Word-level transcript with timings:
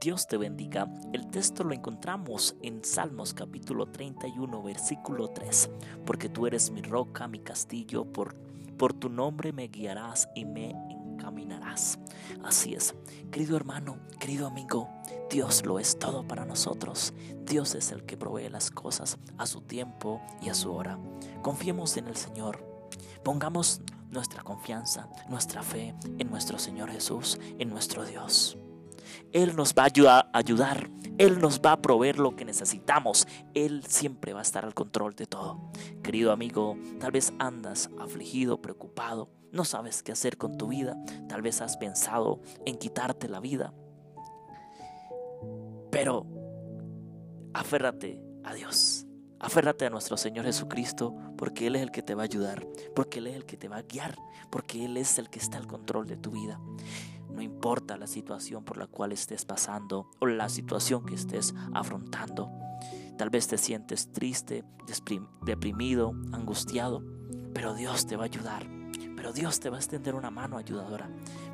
Dios 0.00 0.28
te 0.28 0.36
bendiga. 0.36 0.88
El 1.12 1.26
texto 1.26 1.64
lo 1.64 1.74
encontramos 1.74 2.54
en 2.62 2.84
Salmos 2.84 3.34
capítulo 3.34 3.86
31, 3.90 4.62
versículo 4.62 5.28
3. 5.28 5.70
Porque 6.06 6.28
tú 6.28 6.46
eres 6.46 6.70
mi 6.70 6.82
roca, 6.82 7.26
mi 7.26 7.40
castillo, 7.40 8.04
por, 8.04 8.36
por 8.76 8.92
tu 8.92 9.08
nombre 9.08 9.52
me 9.52 9.66
guiarás 9.66 10.28
y 10.36 10.44
me 10.44 10.70
encaminarás. 10.70 11.98
Así 12.44 12.74
es, 12.74 12.94
querido 13.32 13.56
hermano, 13.56 13.98
querido 14.20 14.46
amigo, 14.46 14.88
Dios 15.30 15.66
lo 15.66 15.80
es 15.80 15.98
todo 15.98 16.28
para 16.28 16.44
nosotros. 16.44 17.12
Dios 17.44 17.74
es 17.74 17.90
el 17.90 18.04
que 18.04 18.16
provee 18.16 18.48
las 18.48 18.70
cosas 18.70 19.18
a 19.36 19.46
su 19.46 19.62
tiempo 19.62 20.22
y 20.40 20.48
a 20.50 20.54
su 20.54 20.72
hora. 20.72 20.96
Confiemos 21.42 21.96
en 21.96 22.06
el 22.06 22.16
Señor. 22.16 22.64
Pongamos 23.24 23.80
nuestra 24.10 24.44
confianza, 24.44 25.08
nuestra 25.28 25.64
fe 25.64 25.96
en 26.18 26.30
nuestro 26.30 26.60
Señor 26.60 26.88
Jesús, 26.88 27.40
en 27.58 27.68
nuestro 27.68 28.04
Dios. 28.04 28.56
Él 29.32 29.56
nos 29.56 29.74
va 29.74 29.84
a 29.84 30.30
ayudar, 30.32 30.90
Él 31.18 31.40
nos 31.40 31.60
va 31.60 31.72
a 31.72 31.82
proveer 31.82 32.18
lo 32.18 32.36
que 32.36 32.44
necesitamos, 32.44 33.26
Él 33.54 33.84
siempre 33.86 34.32
va 34.32 34.40
a 34.40 34.42
estar 34.42 34.64
al 34.64 34.74
control 34.74 35.14
de 35.14 35.26
todo. 35.26 35.70
Querido 36.02 36.32
amigo, 36.32 36.76
tal 37.00 37.12
vez 37.12 37.32
andas 37.38 37.90
afligido, 37.98 38.60
preocupado, 38.60 39.30
no 39.52 39.64
sabes 39.64 40.02
qué 40.02 40.12
hacer 40.12 40.36
con 40.36 40.56
tu 40.56 40.68
vida, 40.68 40.96
tal 41.28 41.42
vez 41.42 41.60
has 41.60 41.76
pensado 41.76 42.40
en 42.66 42.76
quitarte 42.76 43.28
la 43.28 43.40
vida, 43.40 43.72
pero 45.90 46.26
aférrate 47.54 48.20
a 48.44 48.54
Dios. 48.54 49.04
Aférrate 49.40 49.86
a 49.86 49.90
nuestro 49.90 50.16
Señor 50.16 50.46
Jesucristo 50.46 51.14
porque 51.36 51.68
Él 51.68 51.76
es 51.76 51.82
el 51.82 51.92
que 51.92 52.02
te 52.02 52.14
va 52.14 52.22
a 52.22 52.24
ayudar, 52.24 52.66
porque 52.94 53.20
Él 53.20 53.28
es 53.28 53.36
el 53.36 53.46
que 53.46 53.56
te 53.56 53.68
va 53.68 53.76
a 53.76 53.82
guiar, 53.82 54.16
porque 54.50 54.84
Él 54.84 54.96
es 54.96 55.18
el 55.18 55.30
que 55.30 55.38
está 55.38 55.58
al 55.58 55.68
control 55.68 56.08
de 56.08 56.16
tu 56.16 56.32
vida. 56.32 56.60
No 57.38 57.44
importa 57.44 57.96
la 57.96 58.08
situación 58.08 58.64
por 58.64 58.78
la 58.78 58.88
cual 58.88 59.12
estés 59.12 59.44
pasando 59.44 60.10
o 60.18 60.26
la 60.26 60.48
situación 60.48 61.06
que 61.06 61.14
estés 61.14 61.54
afrontando. 61.72 62.50
Tal 63.16 63.30
vez 63.30 63.46
te 63.46 63.56
sientes 63.56 64.12
triste, 64.12 64.64
deprimido, 65.42 66.14
angustiado, 66.32 67.00
pero 67.54 67.74
Dios 67.74 68.08
te 68.08 68.16
va 68.16 68.24
a 68.24 68.26
ayudar. 68.26 68.66
Pero 69.14 69.32
Dios 69.32 69.60
te 69.60 69.70
va 69.70 69.76
a 69.76 69.78
extender 69.78 70.16
una 70.16 70.32
mano 70.32 70.56
ayudadora. 70.56 71.08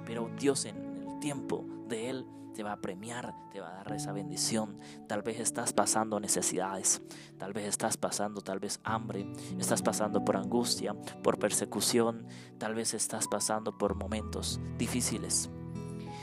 Pero 0.07 0.31
Dios 0.41 0.65
en 0.65 0.79
el 0.79 1.19
tiempo 1.21 1.67
de 1.87 2.09
Él 2.09 2.27
te 2.55 2.63
va 2.63 2.73
a 2.73 2.81
premiar, 2.81 3.35
te 3.53 3.61
va 3.61 3.69
a 3.69 3.85
dar 3.85 3.93
esa 3.93 4.13
bendición. 4.13 4.79
Tal 5.07 5.21
vez 5.21 5.39
estás 5.39 5.75
pasando 5.75 6.19
necesidades, 6.19 7.03
tal 7.37 7.53
vez 7.53 7.67
estás 7.67 7.99
pasando 7.99 8.41
tal 8.41 8.59
vez 8.59 8.81
hambre, 8.85 9.31
estás 9.59 9.83
pasando 9.83 10.25
por 10.25 10.39
angustia, 10.39 10.95
por 11.23 11.39
persecución, 11.39 12.27
tal 12.57 12.75
vez 12.75 12.95
estás 12.95 13.29
pasando 13.29 13.77
por 13.77 13.97
momentos 13.97 14.63
difíciles. 14.79 15.51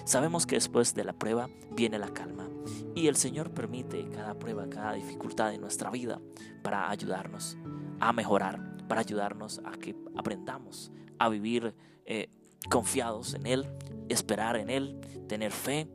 Sabemos 0.05 0.45
que 0.45 0.55
después 0.55 0.93
de 0.95 1.03
la 1.03 1.13
prueba 1.13 1.49
viene 1.71 1.99
la 1.99 2.09
calma 2.09 2.49
y 2.95 3.07
el 3.07 3.15
Señor 3.15 3.51
permite 3.51 4.09
cada 4.09 4.37
prueba, 4.37 4.69
cada 4.69 4.93
dificultad 4.93 5.53
en 5.53 5.61
nuestra 5.61 5.89
vida 5.89 6.19
para 6.61 6.89
ayudarnos 6.89 7.57
a 7.99 8.13
mejorar, 8.13 8.77
para 8.87 9.01
ayudarnos 9.01 9.61
a 9.63 9.71
que 9.71 9.95
aprendamos 10.15 10.91
a 11.19 11.29
vivir 11.29 11.75
eh, 12.05 12.29
confiados 12.69 13.33
en 13.33 13.45
Él, 13.45 13.67
esperar 14.09 14.57
en 14.57 14.69
Él, 14.69 14.99
tener 15.27 15.51
fe 15.51 15.87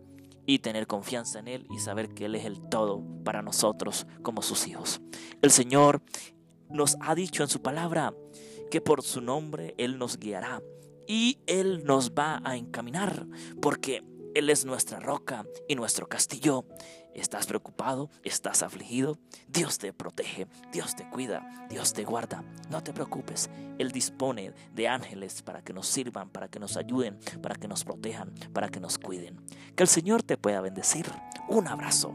y 0.46 0.60
tener 0.60 0.86
confianza 0.86 1.40
en 1.40 1.48
Él 1.48 1.66
y 1.70 1.78
saber 1.78 2.14
que 2.14 2.26
Él 2.26 2.36
es 2.36 2.44
el 2.44 2.60
todo 2.68 3.04
para 3.24 3.42
nosotros 3.42 4.06
como 4.22 4.42
sus 4.42 4.66
hijos. 4.66 5.00
El 5.42 5.50
Señor 5.50 6.00
nos 6.70 6.96
ha 7.00 7.14
dicho 7.14 7.42
en 7.42 7.48
su 7.48 7.60
palabra 7.60 8.14
que 8.70 8.80
por 8.80 9.02
su 9.02 9.20
nombre 9.20 9.74
Él 9.78 9.98
nos 9.98 10.18
guiará 10.18 10.62
y 11.06 11.38
Él 11.46 11.84
nos 11.84 12.12
va 12.12 12.40
a 12.44 12.56
encaminar 12.56 13.26
porque 13.60 14.04
Él 14.34 14.50
es 14.50 14.64
nuestra 14.64 15.00
roca 15.00 15.44
y 15.68 15.74
nuestro 15.74 16.08
castillo 16.08 16.64
¿Estás 17.16 17.46
preocupado? 17.46 18.10
¿Estás 18.24 18.62
afligido? 18.62 19.16
Dios 19.48 19.78
te 19.78 19.94
protege, 19.94 20.46
Dios 20.70 20.94
te 20.94 21.08
cuida, 21.08 21.66
Dios 21.70 21.94
te 21.94 22.04
guarda. 22.04 22.44
No 22.68 22.82
te 22.82 22.92
preocupes, 22.92 23.48
Él 23.78 23.90
dispone 23.90 24.52
de 24.74 24.86
ángeles 24.86 25.40
para 25.40 25.62
que 25.62 25.72
nos 25.72 25.86
sirvan, 25.86 26.28
para 26.28 26.48
que 26.48 26.60
nos 26.60 26.76
ayuden, 26.76 27.18
para 27.40 27.54
que 27.54 27.68
nos 27.68 27.84
protejan, 27.84 28.34
para 28.52 28.68
que 28.68 28.80
nos 28.80 28.98
cuiden. 28.98 29.40
Que 29.74 29.84
el 29.84 29.88
Señor 29.88 30.22
te 30.24 30.36
pueda 30.36 30.60
bendecir. 30.60 31.06
Un 31.48 31.68
abrazo. 31.68 32.14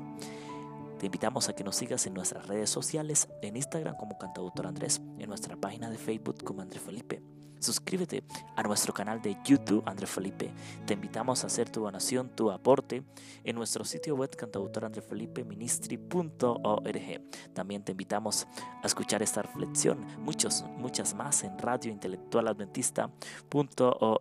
Te 0.99 1.07
invitamos 1.07 1.49
a 1.49 1.53
que 1.53 1.63
nos 1.63 1.77
sigas 1.77 2.05
en 2.05 2.13
nuestras 2.13 2.45
redes 2.45 2.69
sociales, 2.69 3.27
en 3.41 3.57
Instagram 3.57 3.95
como 3.97 4.19
Cantautor 4.19 4.67
Andrés, 4.67 5.01
en 5.17 5.29
nuestra 5.29 5.55
página 5.55 5.89
de 5.89 5.97
Facebook 5.97 6.43
como 6.43 6.61
Andrés 6.61 6.83
Felipe. 6.83 7.23
Suscríbete 7.61 8.23
a 8.55 8.63
nuestro 8.63 8.91
canal 8.91 9.21
de 9.21 9.37
YouTube, 9.45 9.83
André 9.85 10.07
Felipe. 10.07 10.51
Te 10.87 10.95
invitamos 10.95 11.43
a 11.43 11.47
hacer 11.47 11.69
tu 11.69 11.81
donación, 11.81 12.35
tu 12.35 12.49
aporte 12.49 13.03
en 13.43 13.55
nuestro 13.55 13.85
sitio 13.85 14.15
web 14.15 14.35
cantautorandrefelipeministry.org. 14.35 17.21
También 17.53 17.83
te 17.83 17.91
invitamos 17.91 18.47
a 18.81 18.87
escuchar 18.87 19.21
esta 19.21 19.43
reflexión, 19.43 20.07
muchos, 20.19 20.65
muchas 20.77 21.13
más 21.13 21.43
en 21.43 21.59
Radio 21.59 21.91
Intelectual 21.91 22.47
Adventista.org, 22.47 23.11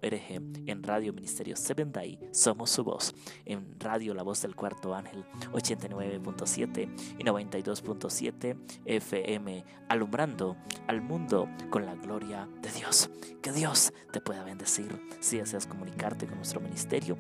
en 0.02 0.82
Radio 0.82 1.14
Ministerio 1.14 1.56
Seven 1.56 1.92
Day, 1.92 2.18
Somos 2.32 2.68
su 2.68 2.84
voz, 2.84 3.14
en 3.46 3.80
Radio 3.80 4.12
La 4.12 4.22
Voz 4.22 4.42
del 4.42 4.54
Cuarto 4.54 4.94
Ángel 4.94 5.24
89.7 5.52 7.16
y 7.18 7.24
92.7 7.24 8.58
FM, 8.84 9.64
alumbrando 9.88 10.58
al 10.86 11.00
mundo 11.00 11.48
con 11.70 11.86
la 11.86 11.94
gloria 11.94 12.46
de 12.60 12.70
Dios. 12.72 13.08
Que 13.42 13.52
Dios 13.52 13.92
te 14.12 14.20
pueda 14.20 14.44
bendecir. 14.44 15.00
Si 15.20 15.38
deseas 15.38 15.66
comunicarte 15.66 16.26
con 16.26 16.36
nuestro 16.36 16.60
ministerio, 16.60 17.16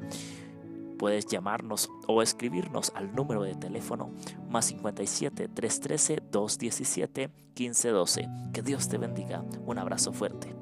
puedes 0.98 1.26
llamarnos 1.26 1.88
o 2.06 2.22
escribirnos 2.22 2.92
al 2.94 3.14
número 3.14 3.42
de 3.42 3.54
teléfono 3.54 4.10
más 4.48 4.66
57 4.66 5.48
313 5.48 6.22
217 6.30 7.28
1512. 7.28 8.28
Que 8.52 8.62
Dios 8.62 8.88
te 8.88 8.98
bendiga. 8.98 9.44
Un 9.64 9.78
abrazo 9.78 10.12
fuerte. 10.12 10.54